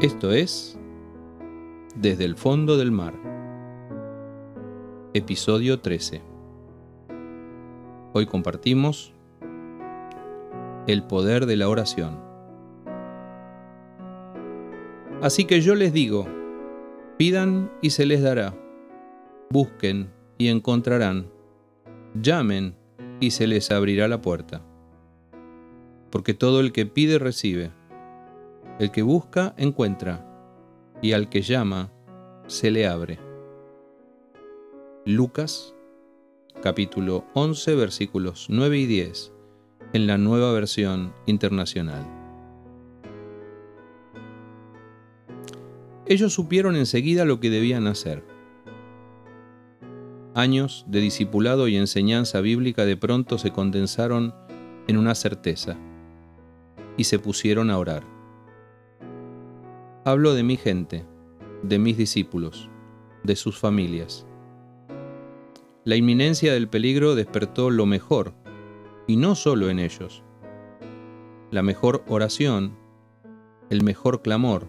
Esto 0.00 0.32
es 0.32 0.78
Desde 1.94 2.24
el 2.24 2.34
fondo 2.34 2.78
del 2.78 2.90
mar. 2.90 3.12
Episodio 5.12 5.80
13. 5.80 6.22
Hoy 8.14 8.24
compartimos 8.24 9.12
el 10.86 11.02
poder 11.02 11.44
de 11.44 11.56
la 11.56 11.68
oración. 11.68 12.18
Así 15.20 15.44
que 15.44 15.60
yo 15.60 15.74
les 15.74 15.92
digo, 15.92 16.26
pidan 17.18 17.70
y 17.82 17.90
se 17.90 18.06
les 18.06 18.22
dará, 18.22 18.54
busquen 19.50 20.08
y 20.38 20.48
encontrarán, 20.48 21.26
llamen 22.14 22.74
y 23.20 23.32
se 23.32 23.46
les 23.46 23.70
abrirá 23.70 24.08
la 24.08 24.22
puerta. 24.22 24.62
Porque 26.08 26.32
todo 26.32 26.60
el 26.60 26.72
que 26.72 26.86
pide 26.86 27.18
recibe 27.18 27.78
el 28.80 28.90
que 28.90 29.02
busca, 29.02 29.54
encuentra, 29.58 30.26
y 31.02 31.12
al 31.12 31.28
que 31.28 31.42
llama, 31.42 31.92
se 32.46 32.70
le 32.70 32.86
abre. 32.86 33.18
Lucas 35.04 35.74
capítulo 36.62 37.26
11 37.34 37.74
versículos 37.74 38.46
9 38.48 38.78
y 38.78 38.86
10 38.86 39.32
en 39.92 40.06
la 40.06 40.16
nueva 40.16 40.50
versión 40.52 41.12
internacional. 41.26 42.06
Ellos 46.06 46.32
supieron 46.32 46.74
enseguida 46.74 47.26
lo 47.26 47.38
que 47.38 47.50
debían 47.50 47.86
hacer. 47.86 48.24
Años 50.34 50.86
de 50.88 51.00
discipulado 51.00 51.68
y 51.68 51.76
enseñanza 51.76 52.40
bíblica 52.40 52.86
de 52.86 52.96
pronto 52.96 53.36
se 53.36 53.50
condensaron 53.50 54.34
en 54.88 54.96
una 54.96 55.14
certeza 55.14 55.76
y 56.96 57.04
se 57.04 57.18
pusieron 57.18 57.68
a 57.70 57.76
orar. 57.76 58.19
Hablo 60.02 60.32
de 60.32 60.42
mi 60.42 60.56
gente, 60.56 61.04
de 61.62 61.78
mis 61.78 61.98
discípulos, 61.98 62.70
de 63.22 63.36
sus 63.36 63.58
familias. 63.58 64.26
La 65.84 65.94
inminencia 65.94 66.54
del 66.54 66.70
peligro 66.70 67.14
despertó 67.14 67.68
lo 67.68 67.84
mejor, 67.84 68.32
y 69.06 69.16
no 69.16 69.34
solo 69.34 69.68
en 69.68 69.78
ellos. 69.78 70.22
La 71.50 71.62
mejor 71.62 72.02
oración, 72.08 72.78
el 73.68 73.82
mejor 73.82 74.22
clamor, 74.22 74.68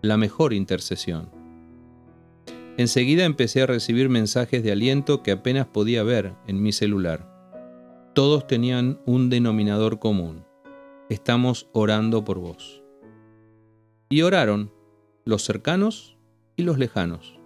la 0.00 0.16
mejor 0.16 0.54
intercesión. 0.54 1.28
Enseguida 2.78 3.26
empecé 3.26 3.60
a 3.60 3.66
recibir 3.66 4.08
mensajes 4.08 4.62
de 4.62 4.72
aliento 4.72 5.22
que 5.22 5.32
apenas 5.32 5.66
podía 5.66 6.02
ver 6.02 6.34
en 6.46 6.62
mi 6.62 6.72
celular. 6.72 7.30
Todos 8.14 8.46
tenían 8.46 9.00
un 9.04 9.28
denominador 9.28 9.98
común. 9.98 10.46
Estamos 11.10 11.68
orando 11.74 12.24
por 12.24 12.38
vos. 12.38 12.85
Y 14.08 14.22
oraron 14.22 14.72
los 15.24 15.42
cercanos 15.42 16.16
y 16.56 16.62
los 16.62 16.78
lejanos. 16.78 17.38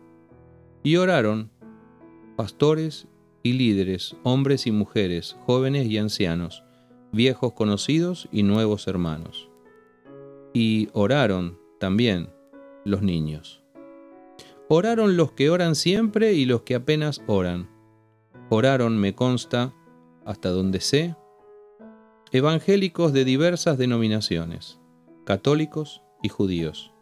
Y 0.82 0.96
oraron 0.96 1.50
pastores 2.36 3.08
y 3.42 3.54
líderes, 3.54 4.16
hombres 4.22 4.66
y 4.66 4.72
mujeres, 4.72 5.36
jóvenes 5.46 5.86
y 5.86 5.98
ancianos, 5.98 6.62
viejos 7.12 7.54
conocidos 7.54 8.28
y 8.30 8.42
nuevos 8.42 8.86
hermanos. 8.86 9.48
Y 10.52 10.88
oraron 10.92 11.58
también 11.78 12.30
los 12.84 13.02
niños. 13.02 13.62
Oraron 14.68 15.16
los 15.16 15.32
que 15.32 15.50
oran 15.50 15.74
siempre 15.74 16.34
y 16.34 16.44
los 16.44 16.62
que 16.62 16.74
apenas 16.74 17.22
oran. 17.26 17.68
Oraron, 18.50 18.98
me 18.98 19.14
consta, 19.14 19.74
hasta 20.24 20.50
donde 20.50 20.80
sé, 20.80 21.16
evangélicos 22.32 23.12
de 23.12 23.24
diversas 23.24 23.78
denominaciones, 23.78 24.78
católicos, 25.24 26.02
y 26.22 26.28
judíos, 26.28 26.92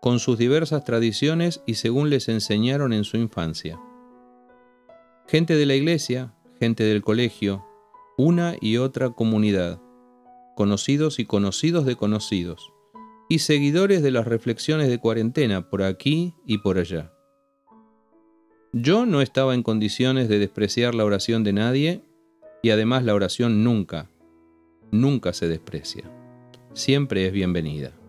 con 0.00 0.18
sus 0.18 0.38
diversas 0.38 0.84
tradiciones 0.84 1.62
y 1.66 1.74
según 1.74 2.10
les 2.10 2.28
enseñaron 2.28 2.92
en 2.92 3.04
su 3.04 3.16
infancia. 3.16 3.78
Gente 5.26 5.56
de 5.56 5.66
la 5.66 5.74
iglesia, 5.74 6.34
gente 6.58 6.84
del 6.84 7.02
colegio, 7.02 7.64
una 8.16 8.56
y 8.60 8.78
otra 8.78 9.10
comunidad, 9.10 9.80
conocidos 10.56 11.18
y 11.18 11.26
conocidos 11.26 11.84
de 11.84 11.96
conocidos, 11.96 12.72
y 13.28 13.38
seguidores 13.38 14.02
de 14.02 14.10
las 14.10 14.26
reflexiones 14.26 14.88
de 14.88 14.98
cuarentena 14.98 15.70
por 15.70 15.82
aquí 15.82 16.34
y 16.46 16.58
por 16.58 16.78
allá. 16.78 17.12
Yo 18.72 19.06
no 19.06 19.20
estaba 19.20 19.54
en 19.54 19.62
condiciones 19.62 20.28
de 20.28 20.38
despreciar 20.38 20.94
la 20.94 21.04
oración 21.04 21.44
de 21.44 21.52
nadie 21.52 22.04
y 22.62 22.70
además 22.70 23.04
la 23.04 23.14
oración 23.14 23.64
nunca, 23.64 24.10
nunca 24.90 25.32
se 25.32 25.48
desprecia. 25.48 26.10
Siempre 26.72 27.26
es 27.26 27.32
bienvenida 27.32 27.99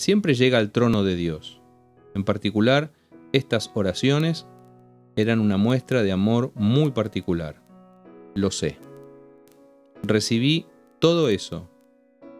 siempre 0.00 0.34
llega 0.34 0.58
al 0.58 0.72
trono 0.72 1.04
de 1.04 1.14
Dios. 1.14 1.60
En 2.14 2.24
particular, 2.24 2.90
estas 3.32 3.70
oraciones 3.74 4.46
eran 5.14 5.40
una 5.40 5.58
muestra 5.58 6.02
de 6.02 6.10
amor 6.10 6.52
muy 6.54 6.90
particular. 6.92 7.62
Lo 8.34 8.50
sé. 8.50 8.78
Recibí 10.02 10.66
todo 10.98 11.28
eso 11.28 11.68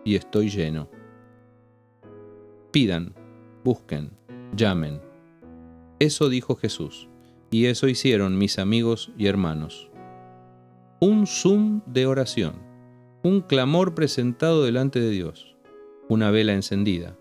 y 0.04 0.15
estoy 0.15 0.49
lleno. 0.49 0.88
Pidan, 2.70 3.15
busquen, 3.62 4.10
llamen. 4.56 5.03
Eso 5.99 6.31
dijo 6.31 6.56
Jesús, 6.56 7.09
y 7.50 7.66
eso 7.66 7.88
hicieron 7.88 8.38
mis 8.38 8.59
amigos 8.59 9.12
y 9.19 9.26
hermanos. 9.26 9.91
Un 10.99 11.26
zoom 11.26 11.82
de 11.84 12.06
oración, 12.06 12.54
un 13.22 13.43
clamor 13.43 13.94
presentado 13.94 14.65
delante 14.65 14.99
de 14.99 15.10
Dios, 15.10 15.56
una 16.09 16.31
vela 16.31 16.54
encendida, 16.54 17.19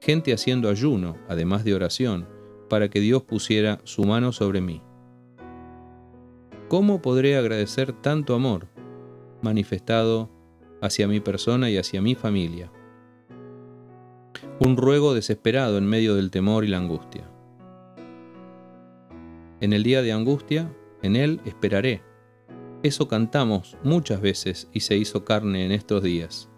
gente 0.00 0.32
haciendo 0.32 0.68
ayuno, 0.68 1.16
además 1.28 1.64
de 1.64 1.74
oración, 1.74 2.28
para 2.68 2.88
que 2.88 3.00
Dios 3.00 3.22
pusiera 3.22 3.80
su 3.84 4.04
mano 4.04 4.32
sobre 4.32 4.60
mí. 4.60 4.82
¿Cómo 6.68 7.00
podré 7.00 7.36
agradecer 7.36 7.92
tanto 7.92 8.34
amor 8.34 8.68
manifestado 9.40 10.30
hacia 10.82 11.08
mi 11.08 11.20
persona 11.20 11.70
y 11.70 11.78
hacia 11.78 12.02
mi 12.02 12.14
familia? 12.14 12.70
Un 14.60 14.76
ruego 14.76 15.14
desesperado 15.14 15.78
en 15.78 15.86
medio 15.86 16.14
del 16.14 16.30
temor 16.30 16.64
y 16.64 16.68
la 16.68 16.78
angustia. 16.78 17.30
En 19.60 19.72
el 19.72 19.82
día 19.82 20.02
de 20.02 20.12
angustia, 20.12 20.72
en 21.02 21.16
Él 21.16 21.40
esperaré. 21.44 22.02
Eso 22.82 23.08
cantamos 23.08 23.76
muchas 23.82 24.20
veces 24.20 24.68
y 24.72 24.80
se 24.80 24.96
hizo 24.96 25.24
carne 25.24 25.64
en 25.64 25.72
estos 25.72 26.02
días. 26.02 26.48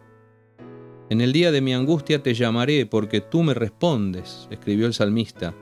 En 1.10 1.20
el 1.20 1.32
día 1.32 1.50
de 1.50 1.60
mi 1.60 1.74
angustia 1.74 2.22
te 2.22 2.34
llamaré 2.34 2.86
porque 2.86 3.20
tú 3.20 3.42
me 3.42 3.52
respondes, 3.52 4.46
escribió 4.48 4.86
el 4.86 4.94
salmista. 4.94 5.56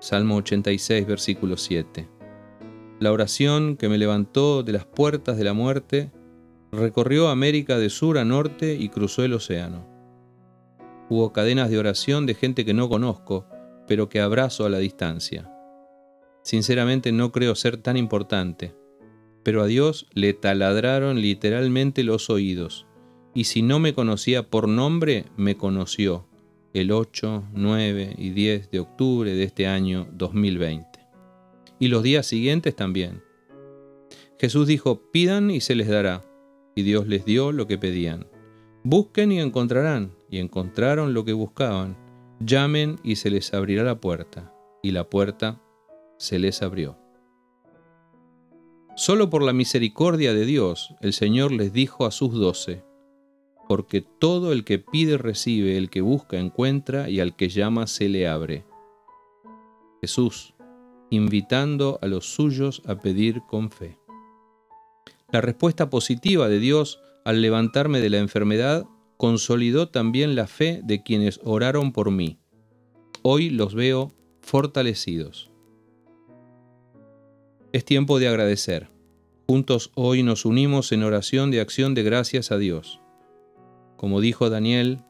Salmo 0.00 0.34
86, 0.34 1.06
versículo 1.06 1.56
7. 1.56 2.08
La 2.98 3.12
oración 3.12 3.76
que 3.76 3.88
me 3.88 3.98
levantó 3.98 4.64
de 4.64 4.72
las 4.72 4.84
puertas 4.84 5.36
de 5.36 5.44
la 5.44 5.52
muerte 5.52 6.10
recorrió 6.72 7.28
América 7.28 7.78
de 7.78 7.88
sur 7.88 8.18
a 8.18 8.24
norte 8.24 8.74
y 8.74 8.88
cruzó 8.88 9.22
el 9.22 9.34
océano. 9.34 9.86
Hubo 11.08 11.32
cadenas 11.32 11.70
de 11.70 11.78
oración 11.78 12.26
de 12.26 12.34
gente 12.34 12.64
que 12.64 12.74
no 12.74 12.88
conozco, 12.88 13.46
pero 13.86 14.08
que 14.08 14.20
abrazo 14.20 14.66
a 14.66 14.70
la 14.70 14.78
distancia. 14.78 15.48
Sinceramente 16.42 17.12
no 17.12 17.30
creo 17.30 17.54
ser 17.54 17.76
tan 17.76 17.96
importante, 17.96 18.74
pero 19.44 19.62
a 19.62 19.66
Dios 19.66 20.08
le 20.14 20.32
taladraron 20.32 21.20
literalmente 21.20 22.02
los 22.02 22.28
oídos 22.28 22.88
y 23.34 23.44
si 23.44 23.62
no 23.62 23.80
me 23.80 23.94
conocía 23.94 24.48
por 24.48 24.68
nombre, 24.68 25.26
me 25.36 25.56
conoció 25.56 26.26
el 26.72 26.92
8, 26.92 27.44
9 27.52 28.14
y 28.16 28.30
10 28.30 28.70
de 28.70 28.80
octubre 28.80 29.34
de 29.34 29.42
este 29.42 29.66
año 29.66 30.08
2020. 30.12 30.86
Y 31.78 31.88
los 31.88 32.02
días 32.02 32.26
siguientes 32.26 32.74
también. 32.76 33.22
Jesús 34.38 34.66
dijo, 34.66 35.10
pidan 35.10 35.50
y 35.50 35.60
se 35.60 35.74
les 35.74 35.88
dará, 35.88 36.24
y 36.74 36.82
Dios 36.82 37.06
les 37.06 37.24
dio 37.24 37.52
lo 37.52 37.66
que 37.66 37.78
pedían. 37.78 38.26
Busquen 38.84 39.32
y 39.32 39.40
encontrarán, 39.40 40.14
y 40.30 40.38
encontraron 40.38 41.14
lo 41.14 41.24
que 41.24 41.32
buscaban. 41.32 41.96
Llamen 42.40 42.96
y 43.02 43.16
se 43.16 43.30
les 43.30 43.54
abrirá 43.54 43.84
la 43.84 44.00
puerta, 44.00 44.52
y 44.82 44.90
la 44.90 45.08
puerta 45.08 45.60
se 46.18 46.38
les 46.38 46.62
abrió. 46.62 46.98
Solo 48.96 49.28
por 49.28 49.42
la 49.42 49.52
misericordia 49.52 50.34
de 50.34 50.44
Dios 50.44 50.94
el 51.00 51.12
Señor 51.12 51.50
les 51.50 51.72
dijo 51.72 52.06
a 52.06 52.12
sus 52.12 52.32
doce, 52.32 52.84
porque 53.68 54.02
todo 54.02 54.52
el 54.52 54.64
que 54.64 54.78
pide 54.78 55.18
recibe, 55.18 55.78
el 55.78 55.90
que 55.90 56.00
busca 56.00 56.38
encuentra 56.38 57.08
y 57.08 57.20
al 57.20 57.36
que 57.36 57.48
llama 57.48 57.86
se 57.86 58.08
le 58.08 58.28
abre. 58.28 58.64
Jesús, 60.00 60.54
invitando 61.10 61.98
a 62.02 62.06
los 62.06 62.26
suyos 62.34 62.82
a 62.86 62.96
pedir 62.96 63.42
con 63.48 63.70
fe. 63.70 63.98
La 65.32 65.40
respuesta 65.40 65.90
positiva 65.90 66.48
de 66.48 66.58
Dios 66.58 67.00
al 67.24 67.40
levantarme 67.40 68.00
de 68.00 68.10
la 68.10 68.18
enfermedad 68.18 68.86
consolidó 69.16 69.88
también 69.88 70.34
la 70.34 70.46
fe 70.46 70.80
de 70.84 71.02
quienes 71.02 71.40
oraron 71.42 71.92
por 71.92 72.10
mí. 72.10 72.38
Hoy 73.22 73.48
los 73.48 73.74
veo 73.74 74.12
fortalecidos. 74.42 75.50
Es 77.72 77.84
tiempo 77.84 78.18
de 78.18 78.28
agradecer. 78.28 78.90
Juntos 79.46 79.90
hoy 79.94 80.22
nos 80.22 80.44
unimos 80.44 80.92
en 80.92 81.02
oración 81.02 81.50
de 81.50 81.60
acción 81.60 81.94
de 81.94 82.02
gracias 82.02 82.52
a 82.52 82.58
Dios 82.58 83.00
como 84.04 84.20
dijo 84.20 84.50
Daniel, 84.50 85.02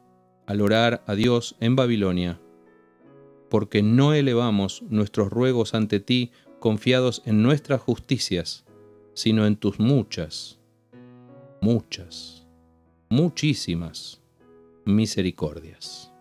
al 0.46 0.60
orar 0.60 1.02
a 1.08 1.16
Dios 1.16 1.56
en 1.58 1.74
Babilonia, 1.74 2.40
porque 3.50 3.82
no 3.82 4.12
elevamos 4.12 4.82
nuestros 4.82 5.30
ruegos 5.30 5.74
ante 5.74 5.98
ti 5.98 6.30
confiados 6.60 7.20
en 7.26 7.42
nuestras 7.42 7.80
justicias, 7.80 8.64
sino 9.12 9.46
en 9.46 9.56
tus 9.56 9.80
muchas, 9.80 10.60
muchas, 11.60 12.46
muchísimas 13.08 14.22
misericordias. 14.84 16.12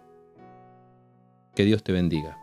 Que 1.54 1.66
Dios 1.66 1.84
te 1.84 1.92
bendiga. 1.92 2.43